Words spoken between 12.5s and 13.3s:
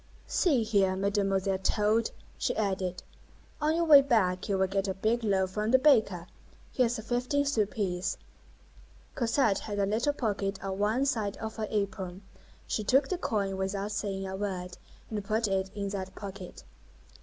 she took the